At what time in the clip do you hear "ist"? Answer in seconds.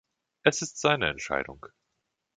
0.63-0.81